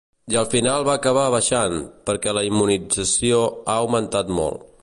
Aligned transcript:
I 0.35 0.37
al 0.41 0.45
final 0.53 0.85
va 0.87 0.95
acabar 0.99 1.25
baixant, 1.35 1.77
perquè 2.09 2.35
la 2.39 2.45
immunització 2.51 3.47
ha 3.63 3.81
augmentat 3.87 4.39
molt. 4.43 4.71